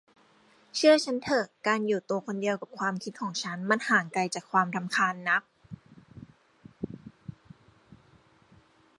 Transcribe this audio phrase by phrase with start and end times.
[0.75, 5.41] เชื่อฉันเถอะ การอยู่ตัวคนเดียวกับความคิดของฉัน มันห่างไกลจากความรำคาญนัก